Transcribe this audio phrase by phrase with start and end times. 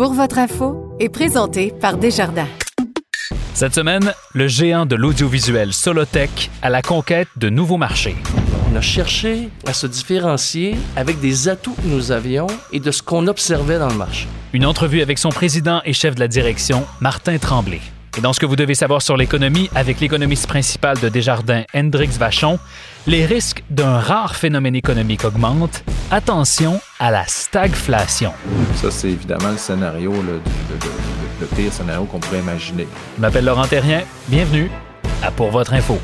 [0.00, 2.48] Pour votre info est présenté par Desjardins.
[3.52, 8.16] Cette semaine, le géant de l'audiovisuel Solotech à la conquête de nouveaux marchés.
[8.72, 13.02] On a cherché à se différencier avec des atouts que nous avions et de ce
[13.02, 14.26] qu'on observait dans le marché.
[14.54, 17.82] Une entrevue avec son président et chef de la direction, Martin Tremblay.
[18.16, 22.08] Et dans ce que vous devez savoir sur l'économie, avec l'économiste principal de Desjardins, Hendrix
[22.18, 22.58] Vachon,
[23.06, 25.84] les risques d'un rare phénomène économique augmentent.
[26.10, 28.32] Attention à la stagflation.
[28.76, 30.40] Ça, c'est évidemment le scénario, là, le, le-
[31.40, 32.86] le pire scénario qu'on pourrait imaginer.
[33.16, 34.02] Je m'appelle Laurent Terrien.
[34.28, 34.70] Bienvenue
[35.22, 35.98] à Pour votre info.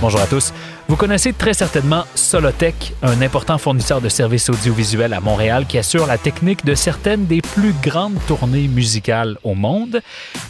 [0.00, 0.52] Bonjour à tous.
[0.90, 6.04] Vous connaissez très certainement Solotech, un important fournisseur de services audiovisuels à Montréal qui assure
[6.08, 10.02] la technique de certaines des plus grandes tournées musicales au monde.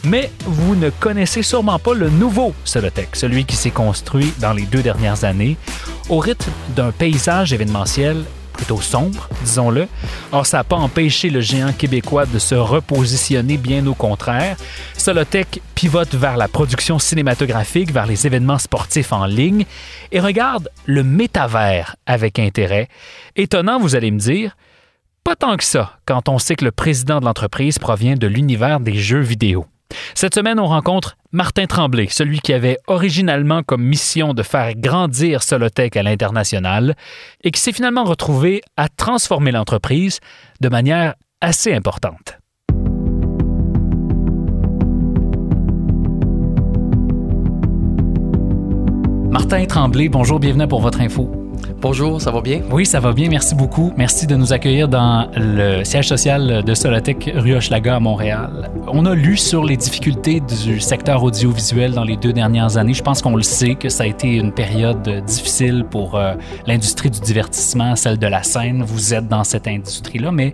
[0.03, 4.63] Mais vous ne connaissez sûrement pas le nouveau Solotech, celui qui s'est construit dans les
[4.63, 5.57] deux dernières années
[6.09, 8.25] au rythme d'un paysage événementiel
[8.61, 9.87] plutôt sombre, disons-le.
[10.31, 14.55] Or, ça n'a pas empêché le géant québécois de se repositionner, bien au contraire.
[14.95, 19.65] Solotech pivote vers la production cinématographique, vers les événements sportifs en ligne
[20.11, 22.87] et regarde le métavers avec intérêt.
[23.35, 24.55] Étonnant, vous allez me dire,
[25.23, 28.79] pas tant que ça quand on sait que le président de l'entreprise provient de l'univers
[28.79, 29.65] des jeux vidéo.
[30.13, 35.43] Cette semaine, on rencontre Martin Tremblay, celui qui avait originalement comme mission de faire grandir
[35.43, 36.93] Solotech à l'international
[37.41, 40.19] et qui s'est finalement retrouvé à transformer l'entreprise
[40.59, 42.37] de manière assez importante.
[49.31, 51.40] Martin Tremblay, bonjour, bienvenue pour votre info.
[51.81, 52.61] Bonjour, ça va bien?
[52.71, 53.91] Oui, ça va bien, merci beaucoup.
[53.97, 58.69] Merci de nous accueillir dans le siège social de Solotech rue Hochelaga à Montréal.
[58.87, 62.93] On a lu sur les difficultés du secteur audiovisuel dans les deux dernières années.
[62.93, 66.33] Je pense qu'on le sait que ça a été une période difficile pour euh,
[66.67, 68.83] l'industrie du divertissement, celle de la scène.
[68.83, 70.53] Vous êtes dans cette industrie-là, mais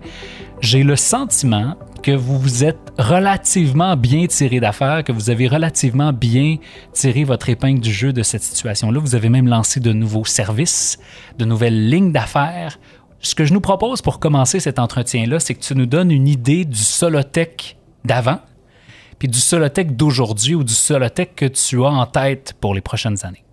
[0.60, 6.12] j'ai le sentiment que vous vous êtes relativement bien tiré d'affaires, que vous avez relativement
[6.12, 6.56] bien
[6.92, 9.00] tiré votre épingle du jeu de cette situation-là.
[9.00, 10.98] Vous avez même lancé de nouveaux services,
[11.38, 12.78] de nouvelles lignes d'affaires.
[13.20, 16.28] Ce que je nous propose pour commencer cet entretien-là, c'est que tu nous donnes une
[16.28, 18.40] idée du Solotech d'avant,
[19.18, 23.24] puis du Solotech d'aujourd'hui ou du Solotech que tu as en tête pour les prochaines
[23.24, 23.44] années.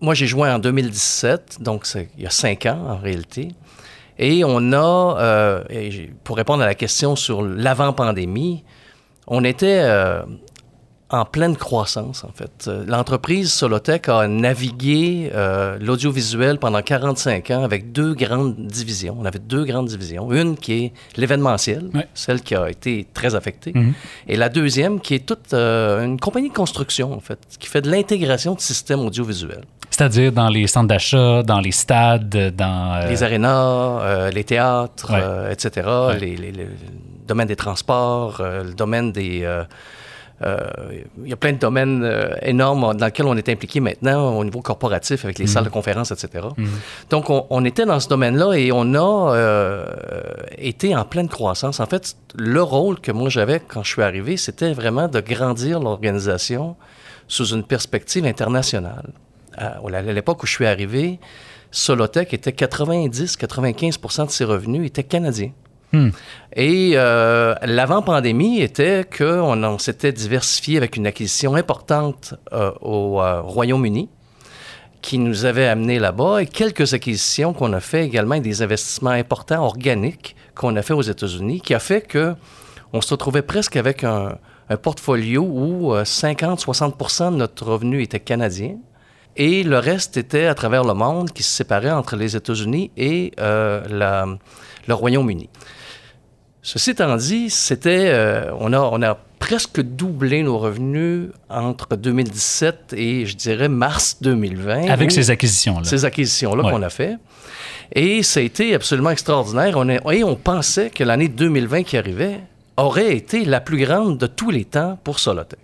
[0.00, 1.86] Moi, j'ai joué en 2017, donc
[2.16, 3.48] il y a cinq ans en réalité.
[4.18, 5.64] Et on a, euh,
[6.24, 8.64] pour répondre à la question sur l'avant-pandémie,
[9.28, 10.22] on était euh,
[11.10, 12.66] en pleine croissance, en fait.
[12.68, 19.16] Euh, L'entreprise Solotech a navigué euh, l'audiovisuel pendant 45 ans avec deux grandes divisions.
[19.18, 20.30] On avait deux grandes divisions.
[20.32, 22.06] Une qui est l'événementiel, Ouais.
[22.12, 23.72] celle qui a été très affectée.
[23.74, 23.94] Mhm.
[24.28, 27.80] Et la deuxième qui est toute euh, une compagnie de construction, en fait, qui fait
[27.80, 29.64] de l'intégration de systèmes audiovisuels.
[29.88, 32.94] C'est-à-dire dans les centres d'achat, dans les stades, dans...
[32.96, 35.52] euh, les arénas, les théâtres, Ouais.
[35.54, 36.18] etc., Ouais.
[36.18, 36.70] les, les- les- le
[37.26, 39.42] domaine des transports, le domaine des...
[40.42, 40.58] euh,
[41.24, 44.44] il y a plein de domaines euh, énormes dans lesquels on est impliqué maintenant au
[44.44, 45.50] niveau corporatif avec les Mhm.
[45.50, 46.46] salles de conférences, etc.
[47.10, 49.86] Donc, on, on était dans ce domaine-là et on a euh,
[50.56, 51.80] été en pleine croissance.
[51.80, 55.80] En fait, le rôle que moi j'avais quand je suis arrivé, c'était vraiment de grandir
[55.80, 56.76] l'organisation
[57.26, 59.10] sous une perspective internationale.
[59.56, 61.18] À, à l'époque où je suis arrivé,
[61.72, 65.50] Solotech était 90-95% de ses revenus étaient canadiens.
[65.92, 66.10] Hmm.
[66.54, 73.40] Et euh, l'avant-pandémie était qu'on on s'était diversifié avec une acquisition importante euh, au euh,
[73.40, 74.10] Royaume-Uni
[75.00, 79.64] qui nous avait amené là-bas et quelques acquisitions qu'on a fait également des investissements importants
[79.64, 82.34] organiques qu'on a fait aux États-Unis qui a fait que
[82.92, 84.36] on se retrouvait presque avec un,
[84.68, 88.76] un portfolio où euh, 50-60 de notre revenu était canadien
[89.36, 93.32] et le reste était à travers le monde qui se séparait entre les États-Unis et
[93.38, 94.38] le
[94.88, 95.48] Royaume-Uni.
[96.62, 102.92] Ceci étant dit, c'était, euh, on, a, on a presque doublé nos revenus entre 2017
[102.96, 104.88] et, je dirais, mars 2020.
[104.90, 105.84] Avec ces acquisitions-là.
[105.84, 106.70] Ces acquisitions-là Ouais.
[106.72, 107.16] qu'on a fait.
[107.92, 109.74] Et ça a été absolument extraordinaire.
[109.76, 112.40] On est- et on pensait que l'année 2020 qui arrivait,
[112.76, 115.58] aurait été la plus grande de tous les temps pour Solotech.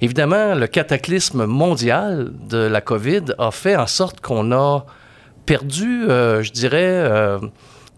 [0.00, 4.84] Évidemment, le cataclysme mondial de la COVID a fait en sorte qu'on a
[5.46, 7.38] perdu, euh, je dirais, euh,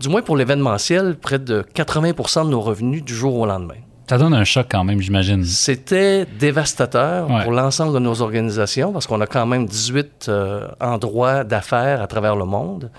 [0.01, 3.75] du moins pour l'événementiel, près de 80% de nos revenus du jour au lendemain.
[4.09, 5.45] Ça donne un choc quand même, j'imagine.
[5.45, 7.43] C'était dévastateur Ouais.
[7.43, 12.07] pour l'ensemble de nos organisations parce qu'on a quand même 18 euh, endroits d'affaires à
[12.07, 12.91] travers le monde.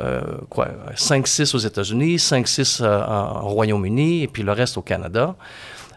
[0.00, 4.82] Euh, quoi, 5-6 aux États-Unis, 5-6 euh, en, en Royaume-Uni et puis le reste au
[4.82, 5.34] Canada.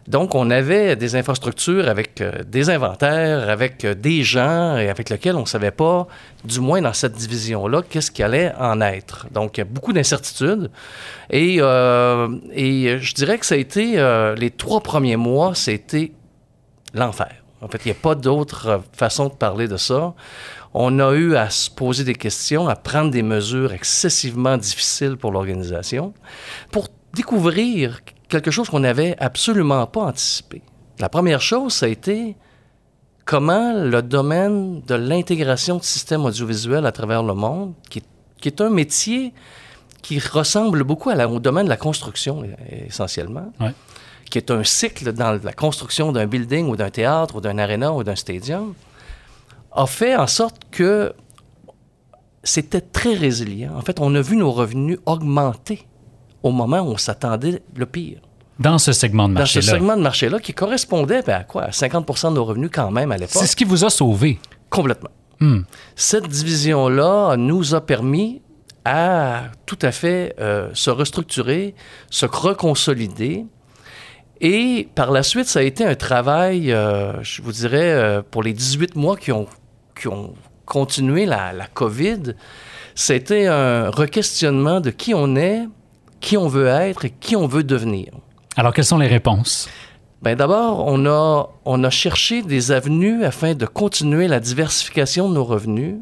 [0.07, 5.09] Donc, on avait des infrastructures avec euh, des inventaires, avec euh, des gens et avec
[5.09, 6.07] lesquels on ne savait pas,
[6.43, 9.27] du moins dans cette division-là, qu'est-ce qui allait en être.
[9.31, 10.69] Donc, il y a beaucoup d'incertitudes.
[11.29, 13.95] Et, euh, et je dirais que ça a été,
[14.37, 16.11] les trois premiers mois, c'était
[16.93, 17.31] l'enfer.
[17.61, 20.13] En fait, il n'y a pas d'autre façon de parler de ça.
[20.73, 25.31] On a eu à se poser des questions, à prendre des mesures excessivement difficiles pour
[25.31, 26.13] l'organisation,
[26.71, 28.01] pour découvrir
[28.41, 30.61] quelque chose qu'on n'avait absolument pas anticipé.
[30.99, 32.35] La première chose, ça a été
[33.25, 38.05] comment le domaine de l'intégration de systèmes audiovisuels à travers le monde, qui est,
[38.41, 39.33] qui est un métier
[40.01, 42.43] qui ressemble beaucoup à la- au domaine de la construction,
[42.87, 43.73] essentiellement, Ouais.
[44.29, 47.93] qui est un cycle dans la construction d'un building ou d'un théâtre ou d'un aréna
[47.93, 48.73] ou d'un stadium,
[49.71, 51.13] a fait en sorte que
[52.43, 53.73] c'était très résilient.
[53.77, 55.87] En fait, on a vu nos revenus augmenter
[56.43, 58.19] au moment où on s'attendait le pire.
[58.59, 59.77] Dans ce segment de Dans ce marché-là.
[59.77, 61.63] segment de marché-là qui correspondait ben, à quoi?
[61.63, 63.37] À 50 de nos revenus quand même à l'époque.
[63.39, 64.39] C'est ce qui vous a sauvé.
[64.69, 65.09] Complètement.
[65.39, 65.61] Hmm.
[65.95, 68.41] Cette division-là nous a permis
[68.85, 71.73] à tout à fait euh, se restructurer,
[72.09, 73.45] se reconsolider.
[74.41, 78.43] Et par la suite, ça a été un travail, euh, je vous dirais, euh, pour
[78.43, 79.47] les 18 mois qui ont,
[79.99, 80.33] qui ont
[80.65, 82.35] continué la, la COVID,
[82.93, 85.63] c'était un requestionnement de qui on est,
[86.23, 88.07] qui on veut être et qui on veut devenir.
[88.55, 89.69] Alors, quelles sont les réponses?
[90.21, 95.33] Ben d'abord, on a, on a cherché des avenues afin de continuer la diversification de
[95.33, 95.97] nos revenus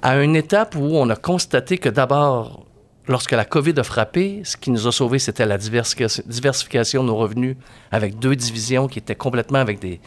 [0.00, 2.64] à une étape où on a constaté que d'abord,
[3.08, 7.08] lorsque la COVID a frappé, ce qui nous a sauvés, c'était la diversification, diversification de
[7.08, 7.56] nos revenus
[7.90, 10.00] avec deux divisions qui étaient complètement avec des...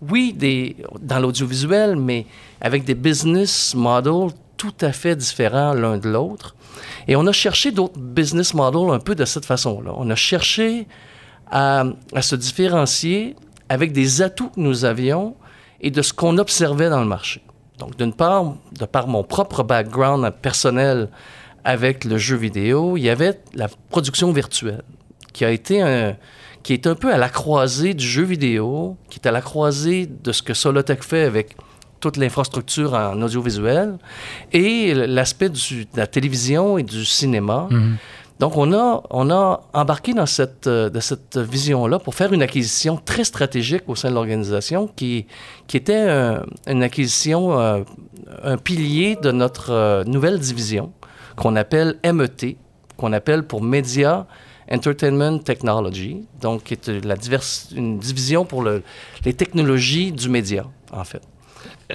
[0.00, 2.24] Oui, des, dans l'audiovisuel, mais
[2.62, 6.56] avec des business models tout à fait différents l'un de l'autre.
[7.08, 9.92] Et on a cherché d'autres business models un peu de cette façon-là.
[9.96, 10.86] On a cherché
[11.50, 11.84] à,
[12.14, 13.36] à se différencier
[13.68, 15.36] avec des atouts que nous avions
[15.80, 17.42] et de ce qu'on observait dans le marché.
[17.78, 21.08] Donc, d'une part, de par mon propre background personnel
[21.64, 24.82] avec le jeu vidéo, il y avait la production virtuelle
[25.32, 26.16] qui a été un,
[26.62, 30.06] qui est un peu à la croisée du jeu vidéo, qui est à la croisée
[30.06, 31.56] de ce que Solotech fait avec
[32.04, 33.88] toute l'infrastructure en audiovisuel
[34.52, 35.58] et l'aspect de
[35.96, 37.58] la télévision et du cinéma.
[38.40, 42.42] Donc, on a, on a embarqué dans cette, euh, de cette vision-là pour faire une
[42.42, 45.26] acquisition très stratégique au sein de l'organisation qui,
[45.68, 47.82] qui était un- une acquisition, euh,
[48.42, 50.86] un pilier de notre euh, nouvelle division
[51.36, 52.42] qu'on appelle MET,
[52.98, 54.26] qu'on appelle pour Media
[54.70, 58.82] Entertainment Technology, donc qui est la divers- une division pour le-
[59.24, 61.22] les technologies du média, en fait.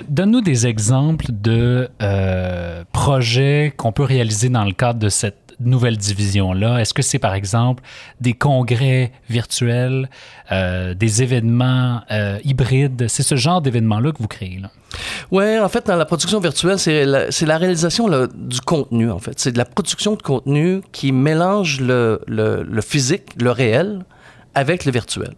[0.08, 5.98] Donne-nous des exemples de euh, projets qu'on peut réaliser dans le cadre de cette nouvelle
[5.98, 6.80] division-là.
[6.80, 7.84] Est-ce que c'est par exemple
[8.22, 10.10] des congrès virtuels,
[10.52, 13.08] euh, des événements euh, hybrides?
[13.08, 14.60] C'est ce genre d'événements-là que vous créez.
[14.60, 14.70] Là.
[15.32, 19.40] Ouais, en fait, dans la production virtuelle, c'est la, réalisation du contenu, en fait.
[19.40, 24.06] C'est de la production de contenu qui mélange le physique, le réel,
[24.56, 25.36] avec le virtuel.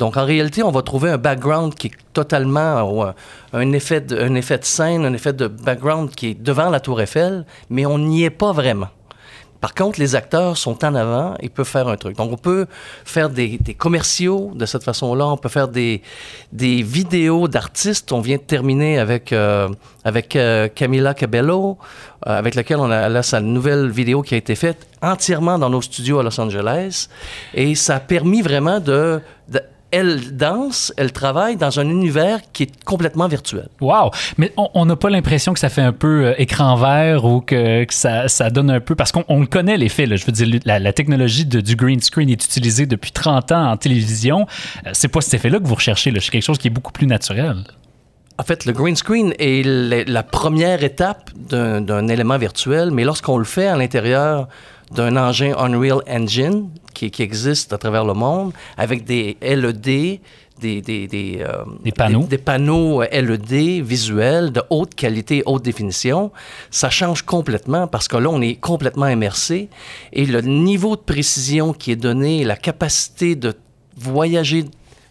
[0.00, 3.04] Donc, en réalité, on va trouver un background qui est totalement ou
[3.52, 7.84] un, effet de, scène, un effet de background qui est devant la tour Eiffel, mais
[7.84, 8.88] on n'y est pas vraiment.
[9.60, 12.16] Par contre, les acteurs sont en avant et peuvent faire un truc.
[12.16, 12.66] Donc, on peut
[13.04, 15.26] faire des, commerciaux de cette façon-là.
[15.26, 16.00] On peut faire des,
[16.50, 18.10] vidéos d'artistes.
[18.12, 19.68] On vient de terminer avec, euh,
[20.06, 21.76] euh, Camila Cabello,
[22.26, 25.68] euh, avec laquelle on a là, sa nouvelle vidéo qui a été faite entièrement dans
[25.68, 27.08] nos studios à Los Angeles.
[27.52, 29.20] Et ça a permis vraiment de...
[29.90, 33.68] elle danse, elle travaille dans un univers qui est complètement virtuel.
[33.80, 34.10] Wow!
[34.38, 37.84] Mais on- n'a pas l'impression que ça fait un peu euh, écran vert ou que,
[37.84, 38.94] que ça, ça donne un peu.
[38.94, 40.06] Parce qu'on on le connaît, l'effet.
[40.16, 43.70] Je veux dire, la, la technologie de- du green screen est utilisée depuis 30 ans
[43.70, 44.46] en télévision.
[44.86, 46.12] Euh, c'est pas cet effet-là que vous recherchez.
[46.20, 47.64] C'est quelque chose qui est beaucoup plus naturel.
[48.38, 49.62] En fait, le green screen est
[50.08, 54.48] la, première étape d'un élément virtuel, mais lorsqu'on le fait à l'intérieur
[54.90, 60.20] d'un engin Unreal Engine qui, qui existe à travers le monde avec des LED,
[60.60, 62.20] des, des, des, euh, Des panneaux.
[62.20, 66.30] des, des panneaux euh, LED visuels de haute qualité, haute définition,
[66.70, 69.68] ça change complètement parce que là, on est complètement immersé
[70.12, 73.54] et le niveau de précision qui est donné, la capacité de
[73.96, 74.64] voyager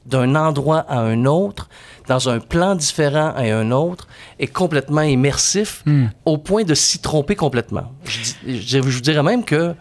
[0.06, 1.70] d'un endroit à un autre,
[2.10, 4.08] dans un plan différent à un autre,
[4.40, 5.84] est complètement immersif
[6.26, 7.94] au point de s'y tromper complètement.
[8.04, 9.76] Je, dis- je- je vous dirais même que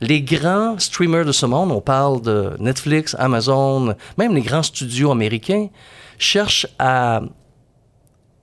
[0.00, 5.10] les grands streamers de ce monde, on parle de Netflix, Amazon, même les grands studios
[5.12, 5.68] américains,
[6.18, 7.22] cherchent à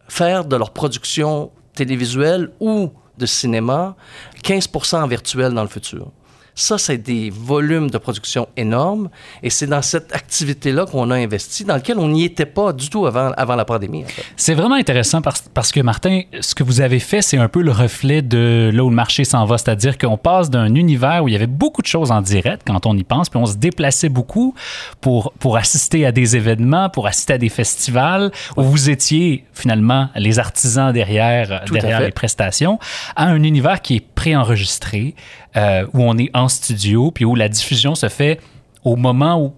[0.08, 3.96] faire de leur production télévisuelle ou de cinéma
[4.44, 6.08] 15 en virtuel dans le futur.
[6.56, 9.10] Ça, c'est des volumes de production énormes
[9.44, 12.90] et c'est dans cette activité-là qu'on a investi, dans lequel on n'y était pas du
[12.90, 14.06] tout avant, avant la pandémie.
[14.06, 14.24] en fait.
[14.38, 17.62] C'est vraiment intéressant parce, parce que, Martin, ce que vous avez fait, c'est un peu
[17.62, 19.58] le reflet de là où le marché s'en va.
[19.58, 22.86] C'est-à-dire qu'on passe d'un univers où il y avait beaucoup de choses en direct quand
[22.86, 24.56] on y pense, puis on se déplaçait beaucoup
[25.02, 30.10] pour, pour assister à des événements, pour assister à des festivals, où vous étiez finalement
[30.16, 32.80] les artisans derrière, Tout derrière les prestations,
[33.16, 35.16] à un univers qui est préenregistré,
[35.58, 38.40] euh, où on est en studio, puis où la diffusion se fait
[38.84, 39.54] au moment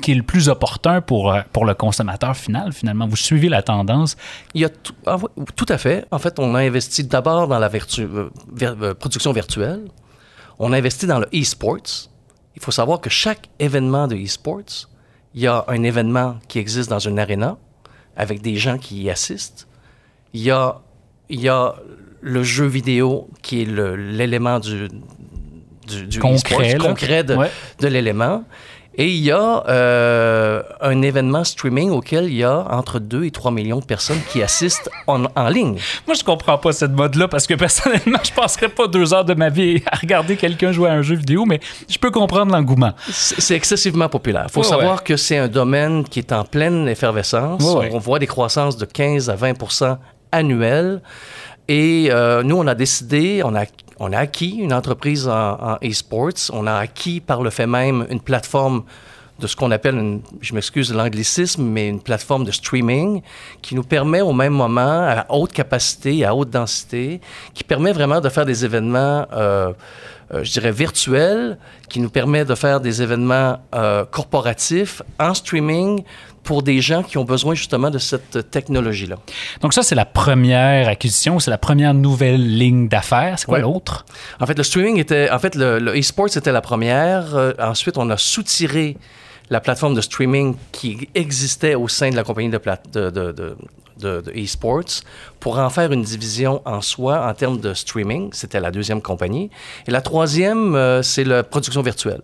[0.00, 3.06] qui est le plus opportun pour, euh, pour le consommateur final, finalement.
[3.06, 4.16] Vous suivez la tendance.
[4.54, 5.18] Il y a tout, ah
[5.56, 6.06] tout à fait.
[6.10, 9.82] En fait, on a investi d'abord dans la euh, production virtuelle.
[10.58, 12.08] On a investi dans le e-sports.
[12.56, 14.88] Il faut savoir que chaque événement de e-sports,
[15.34, 17.56] il y a un événement qui existe dans une arena
[18.16, 19.68] avec des gens qui y assistent.
[20.32, 20.80] Il y a,
[21.28, 21.74] il y a
[22.20, 24.88] le jeu vidéo qui est l'élément du,
[25.90, 27.50] du, du Concret, de, Ouais.
[27.80, 28.44] de l'élément.
[28.96, 33.30] Et il y a euh, un événement streaming auquel il y a entre 2 et
[33.30, 35.76] 3 millions de personnes qui assistent en, en ligne.
[36.08, 39.34] Moi, je comprends pas cette mode-là parce que personnellement, je passerais pas deux heures de
[39.34, 42.92] ma vie à regarder quelqu'un jouer à un jeu vidéo, mais je peux comprendre l'engouement.
[43.08, 44.46] C'est excessivement populaire.
[44.48, 45.04] Il faut Ouais, savoir ouais.
[45.04, 47.62] que c'est un domaine qui est en pleine effervescence.
[47.62, 47.90] Ouais.
[47.94, 49.98] On voit des croissances de 15 à 20%
[50.32, 51.00] annuelles.
[51.68, 53.64] Et euh, nous, on a décidé, on a,
[54.00, 56.50] on a acquis une entreprise en, en e-sports.
[56.52, 58.82] On a acquis par le fait même une plateforme
[59.40, 63.22] de ce qu'on appelle, une, je m'excuse de l'anglicisme, mais une plateforme de streaming
[63.62, 67.20] qui nous permet au même moment, à haute capacité, à haute densité,
[67.54, 69.72] qui permet vraiment de faire des événements, euh,
[70.32, 76.04] euh, je dirais, virtuels, qui nous permet de faire des événements euh, corporatifs en streaming
[76.42, 79.16] pour des gens qui ont besoin justement de cette technologie-là.
[79.60, 83.38] Donc ça, c'est la première acquisition, c'est la première nouvelle ligne d'affaires.
[83.38, 83.62] C'est quoi Ouais.
[83.62, 84.04] l'autre?
[84.40, 85.30] En fait, le streaming était.
[85.30, 87.34] En fait, le, le e-sport, c'était la première.
[87.36, 88.96] Euh, ensuite, on a soutiré
[89.50, 93.32] la plateforme de streaming qui existait au sein de la compagnie de, plate- de, de,
[93.32, 93.56] de,
[94.00, 95.02] de- de e-sports
[95.40, 98.30] pour en faire une division en soi en termes de streaming.
[98.32, 99.50] C'était la deuxième compagnie.
[99.86, 102.22] Et la troisième, euh, c'est la production virtuelle,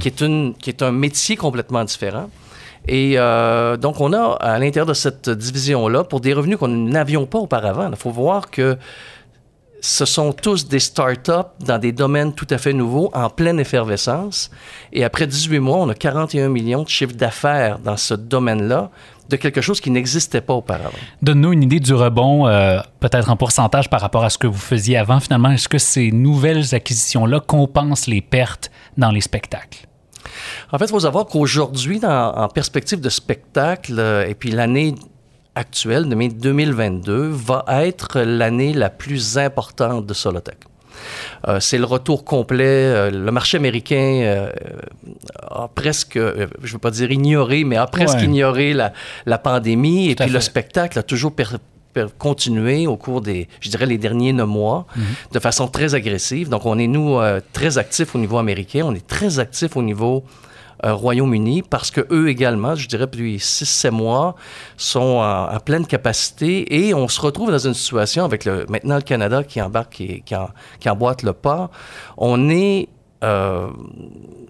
[0.00, 2.28] qui, est une, qui est un métier complètement différent.
[2.88, 7.26] Et euh, donc, on a à l'intérieur de cette division-là, pour des revenus qu'on n'avions
[7.26, 8.76] pas auparavant, il faut voir que
[9.82, 14.50] ce sont tous des startups dans des domaines tout à fait nouveaux, en pleine effervescence.
[14.92, 18.90] Et après 18 mois, on a 41 millions de chiffres d'affaires dans ce domaine-là,
[19.28, 20.90] de quelque chose qui n'existait pas auparavant.
[21.20, 24.58] Donne-nous une idée du rebond, euh, peut-être en pourcentage par rapport à ce que vous
[24.58, 25.18] faisiez avant.
[25.18, 29.88] Finalement, est-ce que ces nouvelles acquisitions-là compensent les pertes dans les spectacles?
[30.72, 34.94] En fait, il faut savoir qu'aujourd'hui, en perspective de spectacle, euh, et puis l'année
[35.54, 40.56] actuelle, de mai 2022, va être l'année la plus importante de Solotech.
[41.48, 42.64] Euh, c'est le retour complet.
[42.64, 44.50] euh, le marché américain euh,
[45.50, 48.24] a presque, je ne veux pas dire ignoré, mais a presque Ouais.
[48.24, 48.92] ignoré la,
[49.26, 50.10] la pandémie.
[50.10, 51.58] et Tout puis le spectacle a toujours per-
[51.92, 54.86] per- continué au cours des, je dirais, les derniers neuf mois
[55.32, 56.48] de façon très agressive.
[56.48, 57.18] Donc, on est, nous,
[57.52, 58.82] très actifs au niveau américain.
[58.86, 60.24] On est très actifs au niveau
[60.84, 64.34] euh, Royaume-Uni parce que eux également, je dirais depuis 6-7 mois,
[64.76, 68.96] sont en, en pleine capacité et on se retrouve dans une situation avec le, maintenant
[68.96, 71.70] le Canada qui embarque, qui, qui, en- qui emboîte le pas.
[72.16, 72.88] On est,
[73.24, 73.68] euh,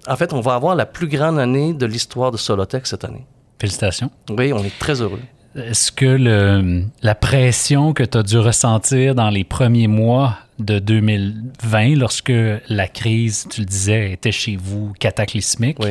[0.09, 3.27] en fait, on va avoir la plus grande année de l'histoire de Solotech cette année.
[3.61, 4.11] Félicitations.
[4.31, 5.21] Oui, on est très heureux.
[5.55, 10.79] Est-ce que le- la pression que tu as dû ressentir dans les premiers mois de
[10.79, 12.33] 2020, lorsque
[12.69, 15.91] la crise, tu le disais, était chez vous cataclysmique, Oui.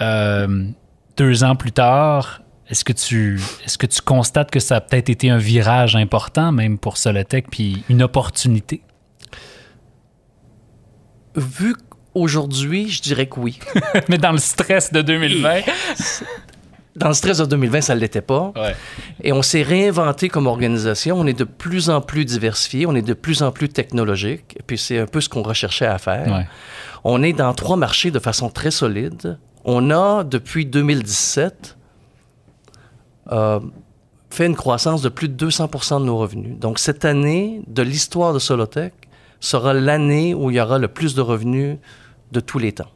[0.00, 0.64] euh,
[1.16, 2.40] deux ans plus tard,
[2.70, 6.50] est-ce que, tu, est-ce que tu constates que ça a peut-être été un virage important,
[6.50, 8.80] même pour Solotech, puis une opportunité?
[11.36, 11.74] Vu
[12.14, 13.58] qu'aujourd'hui, je dirais que oui.
[14.08, 15.60] Mais dans le stress de 2020,
[16.96, 18.52] dans le stress de 2020, ça ne l'était pas.
[18.56, 18.74] Ouais.
[19.22, 21.18] Et on s'est réinventé comme organisation.
[21.18, 24.56] On est de plus en plus diversifié, on est de plus en plus technologique.
[24.58, 26.26] Et puis c'est un peu ce qu'on recherchait à faire.
[26.28, 26.46] Ouais.
[27.02, 29.38] On est dans trois marchés de façon très solide.
[29.64, 31.76] On a, depuis 2017,
[33.32, 33.60] euh,
[34.30, 36.58] fait une croissance de plus de 200% de nos revenus.
[36.58, 38.92] Donc cette année, de l'histoire de Solotech,
[39.40, 41.78] sera l'année où il y aura le plus de revenus
[42.32, 42.90] de tous les temps.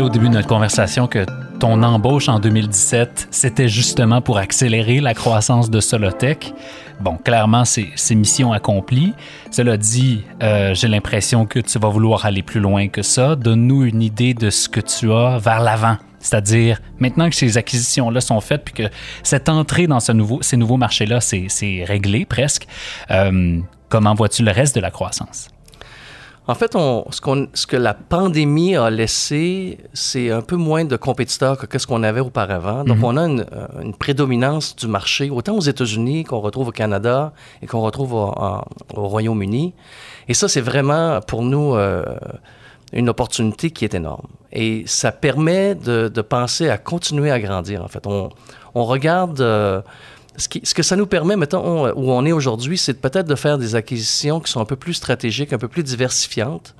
[0.00, 1.24] Au début de notre conversation que
[1.60, 6.52] ton embauche en 2017, c'était justement pour accélérer la croissance de Solotech.
[7.00, 9.12] Bon, clairement, c'est mission accomplie.
[9.50, 13.36] Cela dit, euh, j'ai l'impression que tu vas vouloir aller plus loin que ça.
[13.36, 15.96] Donne-nous une idée de ce que tu as vers l'avant.
[16.18, 21.20] C'est-à-dire, maintenant que ces acquisitions-là sont faites, puis que cette entrée dans ces nouveaux marchés-là,
[21.20, 22.66] c'est réglé presque,
[23.10, 25.53] euh, comment vois-tu le reste de la croissance?
[26.46, 30.84] En fait, on, ce, qu'on- ce que la pandémie a laissé, c'est un peu moins
[30.84, 32.84] de compétiteurs que ce qu'on avait auparavant.
[32.84, 36.72] Donc, on a une, euh, une prédominance du marché, autant aux États-Unis qu'on retrouve au
[36.72, 37.32] Canada
[37.62, 38.62] et qu'on retrouve au, en-
[38.94, 39.72] au Royaume-Uni.
[40.28, 42.04] Et ça, c'est vraiment pour nous euh,
[42.92, 44.26] une opportunité qui est énorme.
[44.52, 48.06] Et ça permet de, de penser à continuer à grandir, en fait.
[48.06, 48.28] On,
[48.74, 49.40] on regarde...
[49.40, 49.80] euh,
[50.36, 53.34] ce, qui- ce que ça nous permet, mettons, où on est aujourd'hui, c'est peut-être de
[53.34, 56.74] faire des acquisitions qui sont un peu plus stratégiques, un peu plus diversifiantes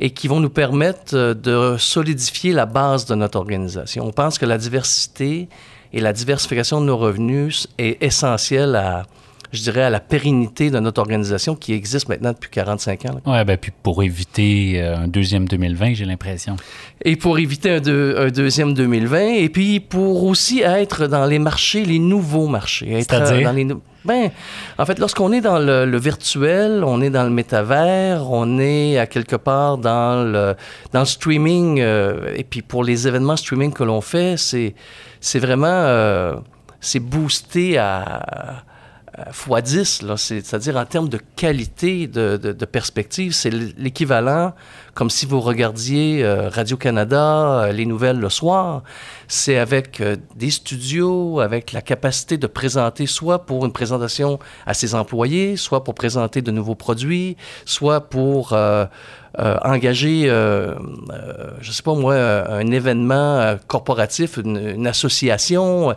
[0.00, 4.06] et qui vont nous permettre euh, de solidifier la base de notre organisation.
[4.06, 5.48] On pense que la diversité
[5.92, 9.06] et la diversification de nos revenus est essentielle à,
[9.52, 13.20] je dirais, à la pérennité de notre organisation qui existe maintenant depuis 45 ans.
[13.26, 16.56] Ouais, ben puis pour éviter euh, un deuxième 2020, j'ai l'impression.
[17.04, 21.38] Et pour éviter un, deux- un deuxième 2020, et puis pour aussi être dans les
[21.38, 22.92] marchés, les nouveaux marchés.
[22.92, 23.48] Être C'est-à-dire?
[23.48, 24.30] dans les nou- ben,
[24.78, 28.96] en fait, lorsqu'on est dans le, le virtuel, on est dans le métavers, on est
[28.98, 30.54] à quelque part dans le,
[30.92, 34.74] dans le streaming, euh, et puis pour les événements streaming que l'on fait, c'est,
[35.20, 36.34] c'est vraiment, euh,
[36.80, 38.64] c'est boosté à
[39.32, 44.52] fois 10, là, c'est, c'est-à-dire en termes de qualité de, perspective, c'est l'équivalent
[44.94, 48.82] comme si vous regardiez euh, Radio-Canada, euh, les nouvelles le soir.
[49.28, 54.74] C'est avec euh, des studios, avec la capacité de présenter soit pour une présentation à
[54.74, 58.86] ses employés, soit pour présenter de nouveaux produits, soit pour euh,
[59.38, 60.74] euh, engager, euh,
[61.10, 65.94] euh, je sais pas moi, euh, un événement euh, corporatif, une association.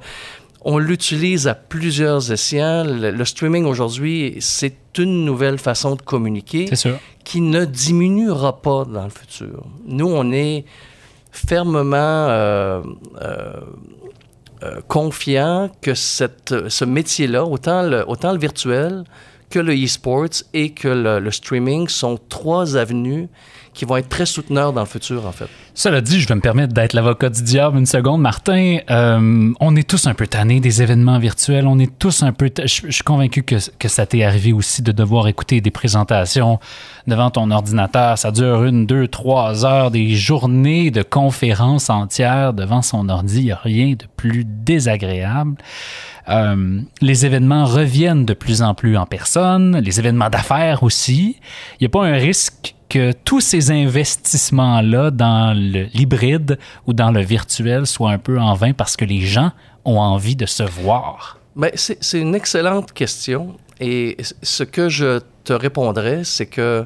[0.64, 2.84] On l'utilise à plusieurs escients.
[2.84, 7.00] Le, le streaming aujourd'hui, c'est une nouvelle façon de communiquer sûr.
[7.24, 9.64] qui ne diminuera pas dans le futur.
[9.86, 10.66] Nous, on est
[11.32, 12.82] fermement euh,
[13.22, 13.54] euh,
[14.64, 19.04] euh, confiant que cette, ce métier-là, autant le, autant le virtuel
[19.50, 23.28] que le e-sports et que le, le streaming sont trois avenues
[23.74, 25.48] qui vont être très souteneurs dans le futur, en fait.
[25.74, 28.80] Cela dit, je vais me permettre d'être l'avocat du diable une seconde, Martin.
[28.90, 31.66] Euh, on est tous un peu tannés des événements virtuels.
[31.66, 32.52] On est tous un peu.
[32.58, 36.60] je suis convaincu que, que ça t'est arrivé aussi de devoir écouter des présentations
[37.08, 38.18] devant ton ordinateur.
[38.18, 43.40] Ça dure une, deux, trois heures, des journées de conférences entières devant son ordi.
[43.40, 45.56] Il n'y a rien de plus désagréable.
[46.30, 51.38] Euh, les événements reviennent de plus en plus en personne, les événements d'affaires aussi.
[51.80, 57.22] Il n'y a pas un risque que tous ces investissements-là dans l'hybride ou dans le
[57.22, 59.52] virtuel soient un peu en vain parce que les gens
[59.86, 61.38] ont envie de se voir?
[61.56, 63.56] Ben, c'est une excellente question.
[63.80, 66.86] Et ce que je te répondrais, c'est que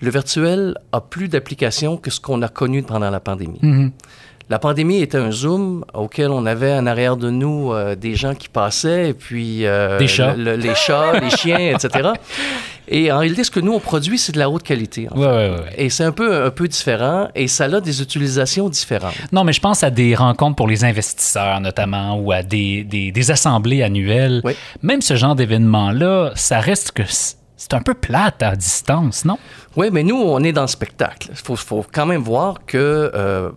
[0.00, 3.60] le virtuel a plus d'applications que ce qu'on a connu pendant la pandémie.
[4.50, 8.34] La pandémie était un Zoom auquel on avait en arrière de nous euh, des gens
[8.34, 9.66] qui passaient, et puis...
[9.66, 10.34] euh, Des chats.
[10.34, 12.10] le- les chats, les chiens, etc.
[12.90, 15.08] Et en réalité, ce que nous, on produit, c'est de la haute qualité.
[15.10, 15.28] en Ouais, fait.
[15.50, 15.74] ouais, ouais.
[15.76, 19.14] Et c'est un peu, un peu différent, et ça a des utilisations différentes.
[19.32, 23.12] Non, mais je pense à des rencontres pour les investisseurs notamment ou à des, des-
[23.12, 24.40] des assemblées annuelles.
[24.44, 24.54] Oui.
[24.82, 29.38] Même ce genre d'événement-là, ça reste que c'est un peu plate à distance, non?
[29.76, 31.28] Oui, mais nous, on est dans le spectacle.
[31.30, 33.50] Il faut, faut quand même voir que euh,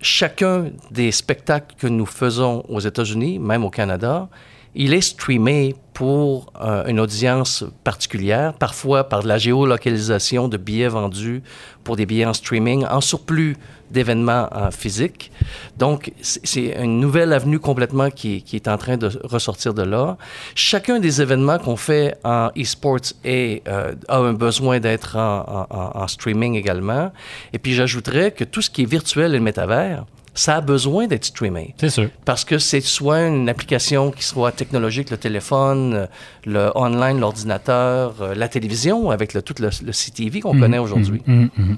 [0.00, 4.28] chacun des spectacles que nous faisons aux États-Unis, même au Canada,
[4.74, 10.88] il est streamé pour euh, une audience particulière, parfois par de la géolocalisation de billets
[10.88, 11.42] vendus
[11.82, 13.56] pour des billets en streaming, en surplus
[13.90, 15.32] d'événements euh, physiques.
[15.76, 20.16] Donc, c'est une nouvelle avenue complètement qui, est en train de ressortir de là.
[20.54, 26.54] Chacun des événements qu'on fait en e-sports euh, a un besoin d'être en- en streaming
[26.54, 27.10] également.
[27.52, 30.04] Et puis, j'ajouterais que tout ce qui est virtuel et le métavers,
[30.38, 31.74] ça a besoin d'être streamé.
[31.78, 32.08] C'est sûr.
[32.24, 36.06] Parce que c'est soit une application qui soit technologique, le téléphone, euh,
[36.46, 41.22] le online, l'ordinateur, euh, la télévision, avec le, tout le, le CTV qu'on connaît aujourd'hui.
[41.26, 41.76] Mhm, mhm.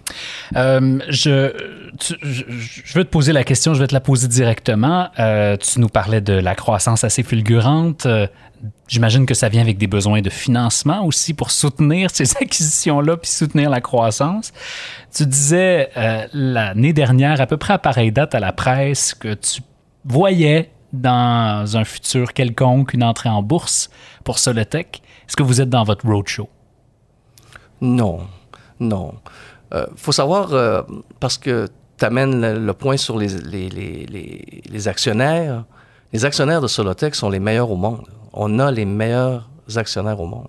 [0.57, 1.53] Euh, je,
[1.99, 2.45] tu- je,
[2.85, 5.09] je veux te poser la question, je vais te la poser directement.
[5.19, 8.07] Euh, tu nous parlais de la croissance assez fulgurante.
[8.91, 13.31] J'imagine que ça vient avec des besoins de financement aussi pour soutenir ces acquisitions-là puis
[13.31, 14.53] soutenir la croissance.
[15.15, 19.33] Tu disais euh, l'année dernière, à peu près à pareille date à la presse, que
[19.35, 19.63] tu
[20.05, 23.91] voyais dans un futur quelconque une entrée en bourse
[24.25, 25.03] pour Solotech.
[25.29, 26.49] Est-ce que vous êtes dans votre roadshow?
[27.81, 28.27] Non,
[28.81, 29.15] non.
[29.73, 30.83] Euh, faut savoir, euh,
[31.21, 35.65] parce que tu amènes le, le point sur les, les, les, les, les actionnaires,
[36.13, 38.09] les actionnaires de Solotech sont les meilleurs au monde.
[38.33, 40.49] On a les meilleurs actionnaires au monde.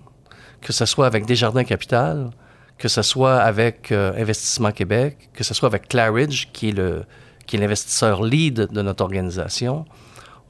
[0.60, 2.30] Que ce soit avec Desjardins Capital,
[2.78, 7.04] que ce soit avec euh, Investissement Québec, que ce soit avec Claridge, qui est le
[7.46, 9.84] qui est l'investisseur lead de notre organisation.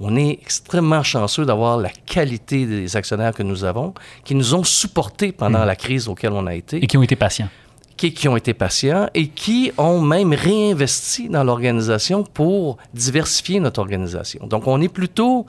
[0.01, 4.64] On est extrêmement chanceux d'avoir la qualité des actionnaires que nous avons, qui nous ont
[4.64, 7.49] supportés pendant la crise auquel on a été Et qui ont été patients.
[7.97, 13.81] qui, qui ont été patients et qui ont même réinvesti dans l'organisation pour diversifier notre
[13.81, 14.47] organisation.
[14.47, 15.47] Donc, on est plutôt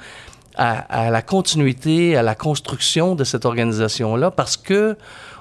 [0.56, 4.98] à, à la continuité, à la construction de cette organisation-là parce que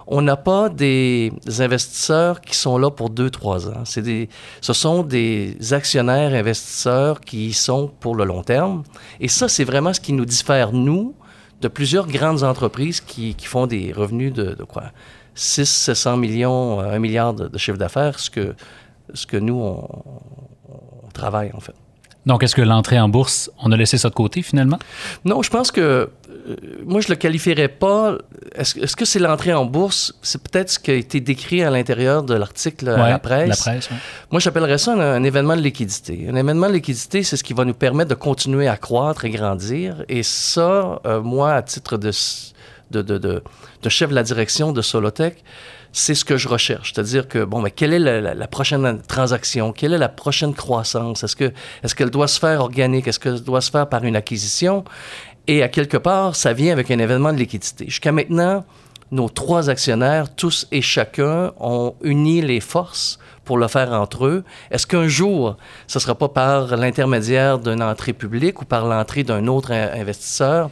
[0.07, 3.85] on n'a pas des investisseurs qui sont là pour deux, trois ans.
[3.97, 4.29] Des,
[4.61, 8.83] ce sont des actionnaires investisseurs qui sont pour le long terme.
[9.21, 11.15] Et ça, c'est vraiment ce qui nous diffère, nous,
[11.61, 14.85] de plusieurs grandes entreprises qui, qui font des revenus de, de quoi?
[15.35, 18.55] 6, 700 millions, euh, 1 milliard de, de chiffre d'affaires, ce que,
[19.15, 19.89] ce que nous, on,
[21.05, 21.75] on travaille en fait.
[22.25, 24.79] Donc, est-ce que l'entrée en bourse, on a laissé ça de côté finalement?
[25.25, 28.17] Non, je pense que euh, moi, je le qualifierais pas.
[28.55, 30.15] Est-ce est-ce que c'est l'entrée en bourse?
[30.23, 33.49] C'est peut-être ce qui a été décrit à l'intérieur de l'article à Ouais, la presse.
[33.49, 33.97] La presse, ouais.
[34.31, 36.27] Moi, j'appellerais ça un, un événement de liquidité.
[36.31, 39.31] Un événement de liquidité, c'est ce qui va nous permettre de continuer à croître et
[39.31, 40.05] grandir.
[40.09, 42.13] Et ça, euh, moi, à titre de,
[42.93, 43.43] de, de,
[43.83, 45.43] de chef de la direction de Solotech,
[45.93, 46.93] c'est ce que je recherche.
[46.93, 49.73] C'est-à-dire que, bon, mais quelle est la, prochaine transaction?
[49.73, 51.23] Quelle est la prochaine croissance?
[51.23, 51.53] Est-ce que,
[51.83, 53.07] est-ce qu'elle doit se faire organique?
[53.07, 54.85] Est-ce qu'elle doit se faire par une acquisition?
[55.47, 57.85] Et à quelque part, ça vient avec un événement de liquidité.
[57.87, 58.65] Jusqu'à maintenant,
[59.11, 64.45] nos trois actionnaires, tous et chacun, ont uni les forces pour le faire entre eux.
[64.71, 69.25] Est-ce qu'un jour, ce ne sera pas par l'intermédiaire d'une entrée publique ou par l'entrée
[69.25, 70.71] d'un autre in- investisseur?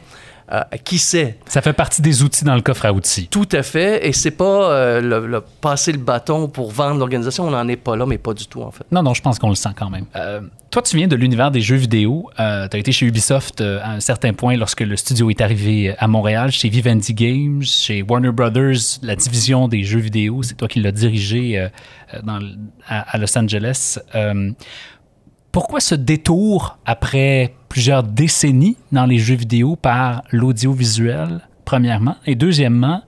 [0.51, 1.37] Euh, qui sait?
[1.45, 3.27] Ça fait partie des outils dans le coffre à outils.
[3.27, 4.05] Tout à fait.
[4.05, 7.45] Et c'est pas euh, le, le passer le bâton pour vendre l'organisation.
[7.45, 8.83] On n'en est pas là, mais pas du tout, en fait.
[8.91, 10.07] Non, non, je pense qu'on le sent quand même.
[10.17, 12.29] Euh, toi, tu viens de l'univers des jeux vidéo.
[12.35, 16.07] tu as été chez Ubisoft à un certain point lorsque le studio est arrivé à
[16.07, 20.43] Montréal, chez Vivendi Games, chez Warner Brothers, la division des jeux vidéo.
[20.43, 21.69] C'est toi qui l'as dirigé
[22.23, 22.39] dans,
[22.87, 23.99] à, à Los Angeles.
[25.51, 32.17] Pourquoi ce détour après plusieurs décennies dans les jeux vidéo par l'audiovisuel, premièrement?
[32.25, 33.01] Et deuxièmement,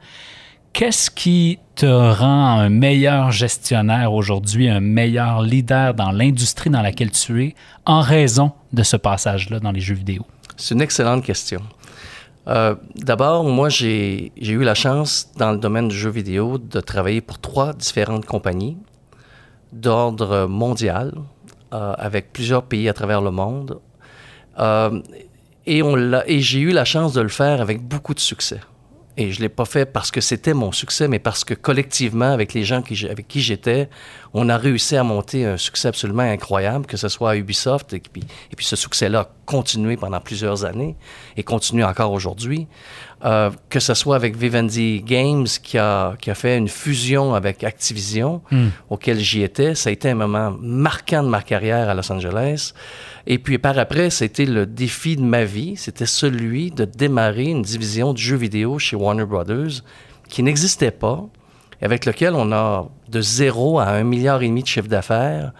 [0.73, 7.11] Qu'est-ce qui te rend un meilleur gestionnaire aujourd'hui, un meilleur leader dans l'industrie dans laquelle
[7.11, 10.25] tu es, en raison de ce passage-là dans les jeux vidéo?
[10.57, 11.61] C'est une excellente question.
[12.47, 17.21] Euh, D'abord, moi, j'ai eu la chance, dans le domaine du jeu vidéo, de travailler
[17.21, 18.77] pour trois différentes compagnies
[19.71, 21.13] d'ordre mondial,
[21.71, 23.79] euh, avec plusieurs pays à travers le monde.
[24.59, 25.01] Euh,
[25.65, 28.59] et on l'a- et j'ai eu la chance de le faire avec beaucoup de succès.
[29.15, 32.31] Et je ne l'ai pas fait parce que c'était mon succès, mais parce que collectivement,
[32.31, 33.89] avec les gens qui avec qui j'étais,
[34.33, 37.99] on a réussi à monter un succès absolument incroyable, que ce soit à Ubisoft, et
[37.99, 40.95] puis, et puis ce succès-là a continué pendant plusieurs années
[41.37, 42.67] et continue encore aujourd'hui.
[43.25, 47.63] Euh, que ce soit avec Vivendi Games, qui a, qui a fait une fusion avec
[47.63, 48.41] Activision,
[48.89, 49.75] auquel j'y étais.
[49.75, 52.73] Ça a été un moment marquant de ma carrière à Los Angeles.
[53.25, 55.77] Et puis par après, c'était le défi de ma vie.
[55.77, 59.83] C'était celui de démarrer une division de jeux vidéo chez Warner Brothers
[60.29, 61.23] qui n'existait pas,
[61.81, 65.51] avec lequel on a de zéro à un milliard et demi de chiffre d'affaires.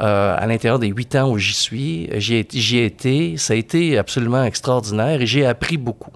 [0.00, 3.36] euh, à l'intérieur des huit ans où j'y suis, j'y ai été.
[3.36, 6.12] Ça a été absolument extraordinaire et j'ai appris beaucoup.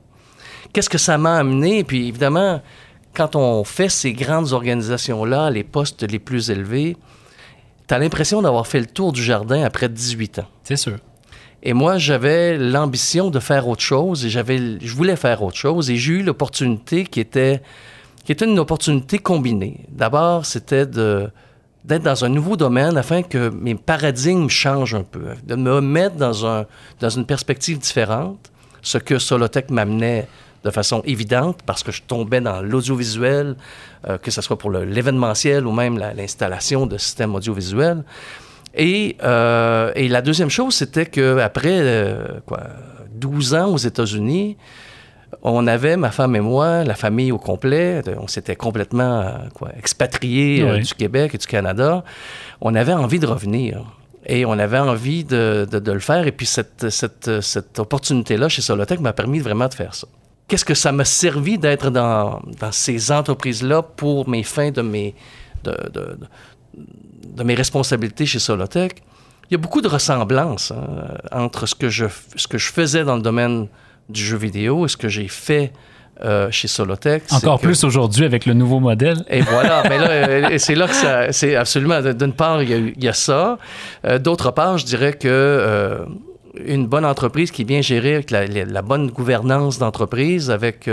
[0.73, 1.85] Qu'est-ce que ça m'a amené?
[1.85, 2.63] Puis évidemment,
[3.15, 6.97] quand on fait ces grandes organisations-là, les postes les plus élevés,
[7.87, 10.49] tu as l'impression d'avoir fait le tour du jardin après 18 ans.
[10.65, 10.97] C'est sûr.
[11.69, 15.91] Et moi, j'avais l'ambition de faire autre chose et j'avais, je voulais faire autre chose
[15.91, 17.61] et j'ai eu l'opportunité qui était,
[18.25, 19.81] qui était une opportunité combinée.
[19.89, 25.57] D'abord, c'était d'être dans un nouveau domaine afin que mes paradigmes changent un peu, de
[25.57, 26.67] me mettre dans, un,
[27.01, 28.39] dans une perspective différente,
[28.81, 30.29] ce que Solotech m'amenait
[30.63, 33.57] de façon évidente parce que je tombais dans l'audiovisuel,
[34.09, 38.05] euh, que ce soit pour l'événementiel ou même la- l'installation de systèmes audiovisuels.
[38.77, 42.61] Et, euh, et la deuxième chose, c'était qu'après euh, quoi,
[43.15, 44.57] 12 ans aux États-Unis,
[45.43, 49.71] on avait, ma femme et moi, la famille au complet, on s'était complètement euh, quoi,
[49.79, 52.05] expatriés euh, du Québec et du Canada.
[52.61, 53.85] On avait envie de revenir.
[54.29, 56.27] Et on avait envie de, de- de le faire.
[56.27, 60.09] Et puis cette, cette, cette opportunité-là chez Solotech m'a permis vraiment de faire ça.
[60.49, 65.15] Qu'est-ce que ça m'a servi d'être dans, dans ces entreprises-là pour mes fins de mes,
[65.65, 66.19] de, de-
[67.37, 69.03] de- mes responsabilités chez Solotech?
[69.51, 73.05] Il y a beaucoup de ressemblances hein, entre ce que, je, ce que je faisais
[73.05, 73.69] dans le domaine
[74.09, 75.73] du jeu vidéo et ce que j'ai fait
[76.25, 77.25] euh, chez Solotech.
[77.31, 79.25] Encore que- plus aujourd'hui avec le nouveau modèle.
[79.29, 82.75] et voilà, mais là, euh, c'est là que ça, c'est absolument, d'une part, il y
[82.75, 83.59] a, eu- il y a ça.
[84.05, 85.99] Euh, D'autre part, je dirais que euh,
[86.65, 90.89] une bonne entreprise qui est bien gérée avec la bonne gouvernance d'entreprise, avec...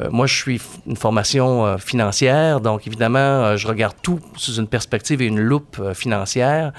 [0.00, 4.54] euh, moi, je suis une formation euh, financière, donc évidemment, euh, je regarde tout sous
[4.54, 6.72] une perspective et une loupe financière.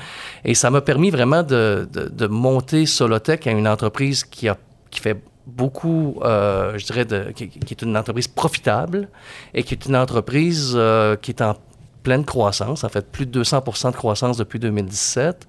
[0.46, 4.58] Et ça m'a permis vraiment de, de- monter Solotech à une entreprise qui, a,
[4.92, 9.08] qui fait beaucoup, je dirais, qui, est une entreprise profitable
[9.54, 10.78] et qui est une entreprise
[11.22, 11.56] qui est en
[12.04, 15.48] pleine croissance, en fait, plus de 200% de croissance depuis 2017.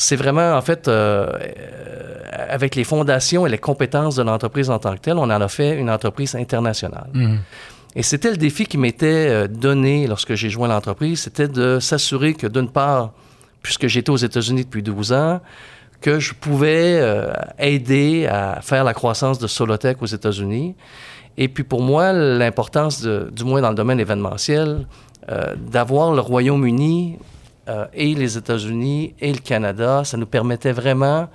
[0.00, 1.28] C'est vraiment, en fait, euh,
[2.48, 5.48] avec les fondations et les compétences de l'entreprise en tant que telle, on en a
[5.48, 7.08] fait une entreprise internationale.
[7.12, 7.38] Mhm.
[7.96, 12.34] Et c'était le défi qui m'était euh, donné lorsque j'ai joint l'entreprise, c'était de s'assurer
[12.34, 13.10] que d'une part,
[13.60, 15.40] puisque j'étais aux États-Unis depuis 12 ans,
[16.00, 20.76] que je pouvais euh, aider à faire la croissance de Solotech aux États-Unis.
[21.36, 24.86] Et puis pour moi, l'importance, du moins dans le domaine événementiel,
[25.28, 27.18] euh, d'avoir le Royaume-Uni
[27.68, 31.28] euh, et les États-Unis et le Canada, ça nous permettait vraiment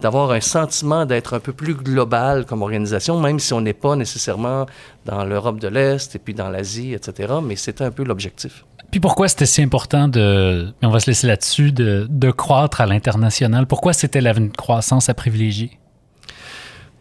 [0.00, 3.94] d'avoir un sentiment d'être un peu plus global comme organisation, même si on n'est pas
[3.94, 4.66] nécessairement
[5.04, 7.34] dans l'Europe de l'Est et puis dans l'Asie, etc.
[7.42, 8.64] Mais c'était un peu l'objectif.
[8.90, 12.80] Puis pourquoi c'était si important de, mais on va se laisser là-dessus, de, de croître
[12.80, 13.66] à l'international?
[13.66, 15.78] Pourquoi c'était la croissance à privilégier?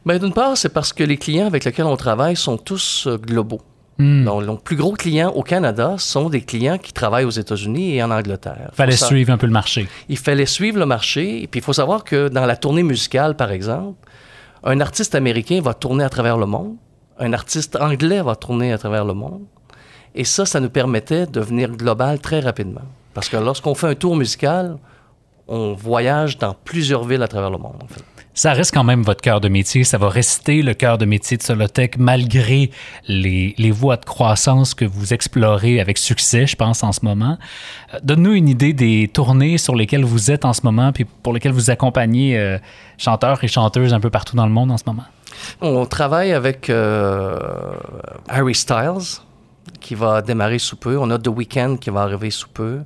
[0.05, 3.17] Bien, d'une part, c'est parce que les clients avec lesquels on travaille sont tous euh,
[3.17, 3.61] globaux.
[3.97, 4.23] Hmm.
[4.23, 8.03] Donc, nos plus gros clients au Canada sont des clients qui travaillent aux États-Unis et
[8.03, 8.71] en Angleterre.
[8.73, 9.87] Fallait Faut sa- suivre un peu le marché.
[10.09, 11.43] Il fallait suivre le marché.
[11.43, 13.97] Et puis, il faut savoir que dans la tournée musicale, par exemple,
[14.63, 16.75] un artiste américain va tourner à travers le monde.
[17.19, 19.43] Un artiste anglais va tourner à travers le monde.
[20.15, 22.81] Et ça, ça nous permettait de devenir global très rapidement.
[23.13, 24.77] Parce que lorsqu'on fait un tour musical,
[25.47, 27.75] on voyage dans plusieurs villes à travers le monde.
[27.83, 28.03] en fait.
[28.33, 29.83] Ça reste quand même votre cœur de métier.
[29.83, 32.71] Ça va rester le cœur de métier de Solotech malgré
[33.07, 37.37] les, voies de croissance que vous explorez avec succès, je pense, en ce moment.
[37.93, 41.33] Euh, Donne-nous une idée des tournées sur lesquelles vous êtes en ce moment, puis pour
[41.33, 42.57] lesquelles vous accompagnez euh,
[42.97, 45.05] chanteurs et chanteuses un peu partout dans le monde en ce moment.
[45.61, 47.37] On travaille avec euh,
[48.29, 49.19] Harry Styles,
[49.79, 50.97] qui va démarrer sous peu.
[50.97, 52.79] On a The Weeknd qui va arriver sous peu.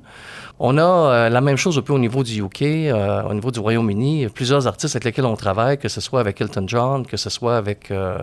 [0.58, 3.50] On a euh, la même chose un peu au niveau du UK, euh, au niveau
[3.50, 4.28] du Royaume-Uni.
[4.28, 7.58] Plusieurs artistes avec lesquels on travaille, que ce soit avec Elton John, que ce soit
[7.58, 8.18] avec euh,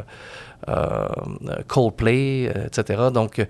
[1.68, 3.10] Coldplay, etc.
[3.14, 3.46] Donc,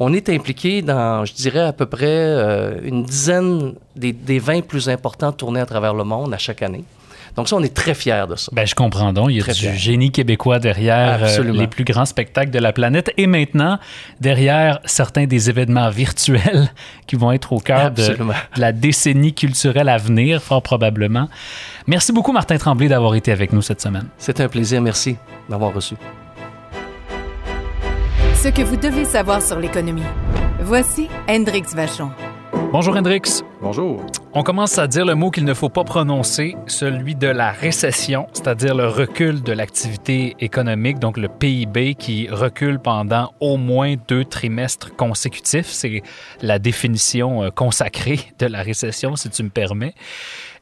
[0.00, 4.88] on est impliqué dans, je dirais, à peu près une dizaine des, des 20 plus
[4.88, 6.84] importants tournés à travers le monde à chaque année.
[7.36, 8.50] Donc ça, on est très fiers de ça.
[8.54, 9.30] Ben, je comprends donc.
[9.30, 9.74] Il y a Très du fier.
[9.76, 13.78] génie québécois derrière euh, les plus grands spectacles de la planète et maintenant
[14.20, 16.68] derrière certains des événements virtuels
[17.06, 18.24] qui vont être au cœur de, de
[18.56, 21.28] la décennie culturelle à venir, fort probablement.
[21.86, 24.06] Merci beaucoup, Martin Tremblay, d'avoir été avec nous cette semaine.
[24.16, 24.80] C'était un plaisir.
[24.80, 25.16] Merci
[25.48, 25.96] d'avoir reçu.
[28.34, 30.02] Ce que vous devez savoir sur l'économie.
[30.60, 32.10] Voici Hendrix Vachon.
[32.74, 33.44] Bonjour, Hendrix.
[33.62, 34.04] Bonjour.
[34.32, 38.26] On commence à dire le mot qu'il ne faut pas prononcer, celui de la récession,
[38.32, 44.24] c'est-à-dire le recul de l'activité économique, donc le PIB qui recule pendant au moins deux
[44.24, 45.68] trimestres consécutifs.
[45.68, 46.02] C'est
[46.42, 49.94] la définition euh, consacrée de la récession, si tu me permets.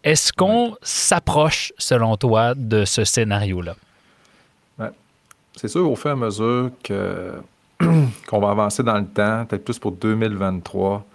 [0.05, 3.75] Est-ce qu'on s'approche, selon toi, de ce scénario-là?
[5.57, 7.33] C'est sûr, au fur et à mesure que,
[8.29, 11.07] qu'on va avancer dans le temps, peut-être plus pour 2023,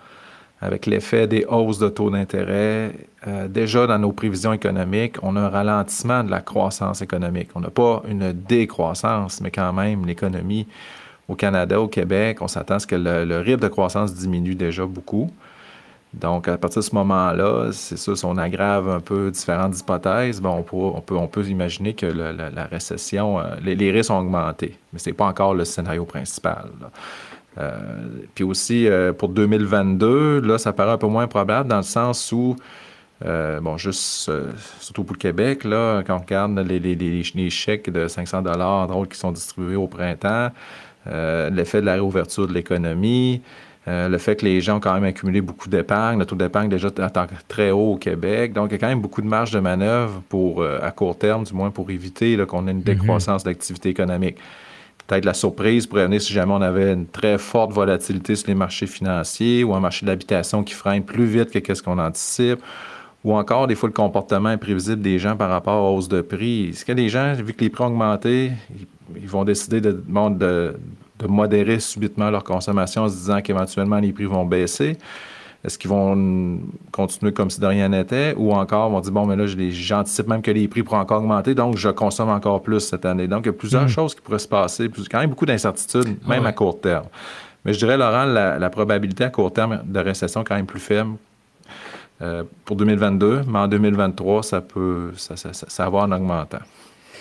[0.62, 2.94] avec l'effet des hausses de taux d'intérêt,
[3.28, 7.50] euh, déjà dans nos prévisions économiques, on a un ralentissement de la croissance économique.
[7.56, 10.68] On n'a pas une décroissance, mais quand même, l'économie
[11.28, 14.56] au Canada, au Québec, on s'attend à ce que le, le rythme de croissance diminue
[14.56, 15.30] déjà beaucoup.
[16.14, 20.42] Donc, à partir de ce moment-là, c'est sûr, si on aggrave un peu différentes hypothèses,
[20.42, 24.78] ben, on, peut, imaginer que la, récession, euh, les, risques ont augmenté.
[24.94, 26.70] Mais ce n'est pas encore le scénario principal.
[27.60, 27.72] Euh,
[28.36, 32.32] puis aussi, euh, pour 2022, là, ça paraît un peu moins probable dans le sens
[32.32, 32.56] où,
[33.26, 37.24] euh, bon, juste, euh, surtout pour le Québec, là, quand on regarde les, les- les-
[37.36, 40.50] les chèques de 500 entre autres, qui sont distribués au printemps,
[41.08, 43.42] euh, l'effet de la réouverture de l'économie,
[43.90, 46.90] le fait que les gens ont quand même accumulé beaucoup d'épargne, le taux d'épargne déjà
[47.48, 48.52] très haut au Québec.
[48.52, 51.46] Donc, il y a quand même beaucoup de marge de manœuvre pour, à court terme,
[51.46, 52.84] du moins pour éviter qu'on ait une mhm.
[52.84, 54.40] décroissance d'activité économique.
[55.08, 58.56] Peut-être la surprise pourrait venir si jamais on avait une très forte volatilité sur les
[58.56, 62.60] marchés financiers ou un marché d'habitation qui freine plus vite que ce qu'on anticipe
[63.24, 66.70] ou encore des fois le comportement imprévisible des gens par rapport aux hausses de prix.
[66.70, 68.52] Est-ce que les gens, vu que les prix ont augmenté,
[69.16, 70.76] ils, vont décider de, de,
[71.20, 74.98] de, modérer subitement leur consommation en se disant qu'éventuellement les prix vont baisser?
[75.64, 76.60] Est-ce qu'ils vont
[76.92, 78.34] continuer comme si de rien n'était?
[78.38, 81.56] Ou encore vont dire, bon, mais là, j'anticipe même que les prix pourront encore augmenter,
[81.56, 83.28] donc je consomme encore plus cette année.
[83.28, 83.90] Donc, il y a plusieurs hmm.
[83.90, 87.06] choses qui pourraient se passer, quand même beaucoup d'incertitudes, même à court terme.
[87.66, 90.68] Mais je dirais, Laurent, la, la, probabilité à court terme de récession est quand même
[90.68, 91.16] plus faible
[92.22, 96.60] euh, pour 2022, mais en 2023, ça peut ça, ça, ça, va en augmentant.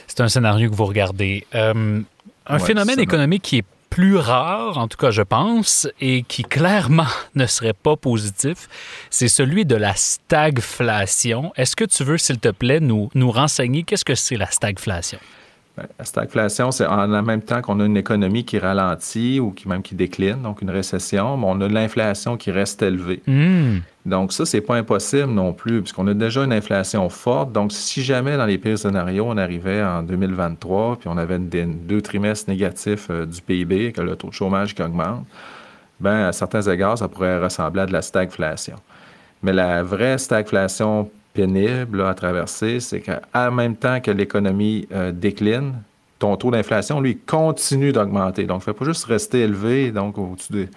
[0.07, 1.47] C'est un scénario que vous regardez.
[1.55, 2.01] Euh,
[2.47, 7.07] un phénomène économique qui est plus rare, en tout cas je pense, et qui clairement
[7.35, 8.69] ne serait pas positif,
[9.11, 11.53] c'est celui de la stagflation.
[11.57, 15.19] Est-ce que tu veux, s'il te plaît, nous, nous renseigner qu'est-ce que c'est la stagflation?
[15.77, 19.83] La stagflation, c'est en même temps qu'on a une économie qui ralentit ou qui même
[19.83, 23.23] qui décline, donc une récession, mais on a de l'inflation qui reste élevée.
[23.27, 23.81] Hmm.
[24.07, 27.53] Donc ça, c'est pas impossible non plus, puisqu'on a déjà une inflation forte.
[27.53, 32.01] Donc si jamais dans les pires scénarios, on arrivait en 2023, puis on avait deux
[32.01, 35.27] trimestres négatifs euh, du PIB, que le taux de chômage qui augmente,
[36.01, 38.77] ben à certains égards, ça pourrait ressembler à de la stagflation.
[39.43, 45.75] Mais la vraie stagflation pénible à traverser, c'est qu'en même temps que l'économie euh, décline,
[46.19, 48.45] ton taux d'inflation, lui, continue d'augmenter.
[48.45, 50.71] Donc, il ne faut pas juste rester élevé, donc au-dessus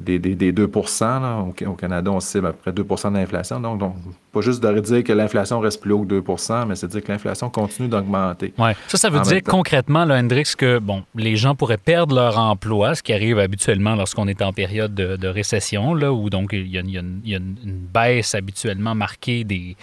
[0.00, 3.60] des des, des, 2 Au, Canada, on cible à peu près 2% d'inflation.
[3.60, 3.94] Donc, donc,
[4.32, 7.12] pas juste de dire que l'inflation reste plus haut que 2% mais c'est dire que
[7.12, 8.54] l'inflation continue d'augmenter.
[8.58, 8.70] Oui.
[8.88, 12.94] Ça, ça veut dire concrètement, là, Hendrix, que bon, les gens pourraient perdre leur emploi,
[12.94, 16.78] ce qui arrive habituellement lorsqu'on est en période de, récession, là, où donc il y,
[16.78, 17.56] a, une,
[17.92, 19.76] baisse habituellement marquée des,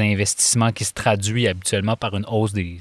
[0.00, 2.78] investissements qui se traduit habituellement par une hausse du,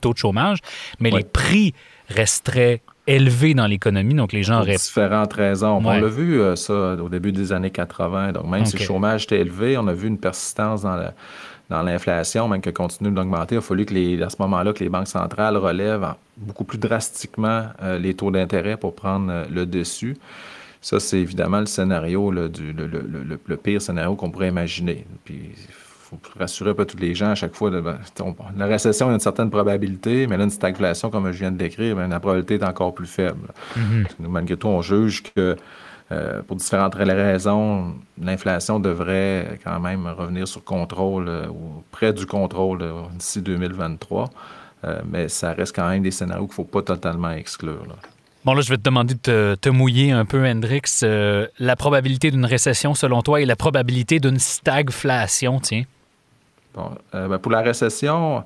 [0.00, 0.58] taux de chômage.
[0.98, 1.74] Mais les prix
[2.08, 4.76] resteraient élevé dans l'économie, donc les gens auraient...
[4.76, 5.80] différentes raisons.
[5.84, 8.32] On l'a vu, euh, ça, au début des années 80.
[8.32, 11.10] Donc, même si le chômage était élevé, on a vu une persistance dans
[11.70, 13.54] dans l'inflation, même qui continue d'augmenter.
[13.54, 16.78] Il a fallu que les, à ce moment-là que les banques centrales relèvent beaucoup plus
[16.78, 20.16] drastiquement euh, les taux d'intérêt pour prendre euh, le dessus.
[20.82, 25.06] Ça, c'est évidemment le scénario, du, le, le, pire scénario qu'on pourrait imaginer.
[25.24, 25.52] Puis,
[26.10, 27.70] faut rassurer tous les gens à chaque fois.
[27.70, 27.98] Ben,
[28.56, 31.96] la récession a une certaine probabilité, mais là, une stagflation, comme je viens de décrire,
[31.96, 33.48] ben, la probabilité est encore plus faible.
[33.76, 34.28] Mm-hmm.
[34.28, 35.56] malgré tout, on juge que
[36.12, 42.26] euh, pour différentes raisons, l'inflation devrait quand même revenir sur contrôle euh, ou près du
[42.26, 44.30] contrôle d'ici 2023.
[44.82, 47.86] Euh, mais ça reste quand même des scénarios qu'il ne faut pas totalement exclure.
[48.44, 51.02] Bon, là, je vais te demander de te, mouiller un peu, Hendrix.
[51.02, 55.84] la probabilité d'une récession, selon toi, et la probabilité d'une stagflation, tiens.
[56.74, 58.44] Bon, euh, ben, pour la récession,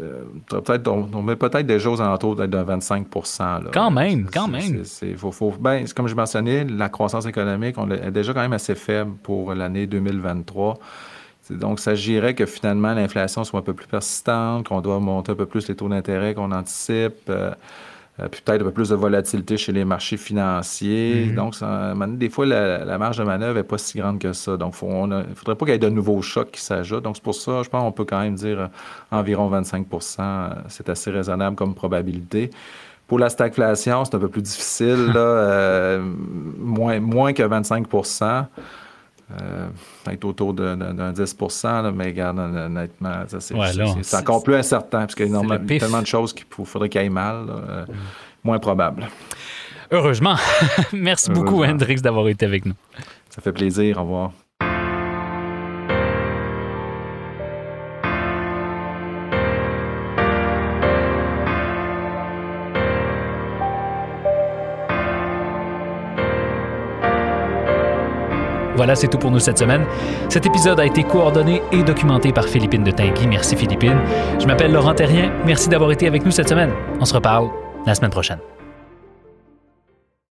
[0.00, 4.84] euh, peut-être, on, met peut-être des choses en de, de 25% Quand même, quand même.
[4.84, 8.74] C'est, faut, ben, comme je mentionnais, la croissance économique on est déjà quand même assez
[8.74, 10.78] faible pour l'année 2023.
[11.50, 15.36] Donc, ça s'agirait que finalement l'inflation soit un peu plus persistante, qu'on doit monter un
[15.36, 17.28] peu plus les taux d'intérêt qu'on anticipe.
[17.28, 17.52] Euh,
[18.30, 21.26] puis peut-être un peu plus de volatilité chez les marchés financiers.
[21.26, 21.34] Mhm.
[21.34, 21.54] Donc,
[22.18, 24.56] des fois, la, marge de manœuvre n'est pas si grande que ça.
[24.56, 27.04] Donc, il ne faudrait pas qu'il y ait de nouveaux chocs qui s'ajoutent.
[27.04, 28.66] Donc, c'est pour ça, je pense qu'on peut quand même dire euh,
[29.10, 32.50] environ 25% euh, C'est assez raisonnable comme probabilité.
[33.06, 35.12] Pour la stagflation, c'est un peu plus difficile,
[36.58, 37.86] moins, moins que 25
[39.32, 39.68] euh,
[40.08, 45.78] être autour d'un 10% mais regarde, honnêtement, c'est encore plus incertain, parce qu'il y a
[45.78, 47.46] tellement de choses qu'il faudrait qu'il aille mal.
[47.48, 47.94] Euh, mm.
[48.44, 49.08] Moins probable.
[49.90, 50.36] Heureusement.
[50.92, 52.74] Merci beaucoup, Hendrix, d'avoir été avec nous.
[53.30, 53.98] Ça fait plaisir.
[53.98, 54.32] Au revoir.
[68.76, 69.84] Voilà, c'est tout pour nous cette semaine.
[70.28, 73.26] Cet épisode a été coordonné et documenté par Philippine de Tinguy.
[73.26, 73.98] Merci Philippine.
[74.40, 75.32] Je m'appelle Laurent Terrien.
[75.44, 76.72] Merci d'avoir été avec nous cette semaine.
[77.00, 77.48] On se reparle
[77.86, 78.38] la semaine prochaine.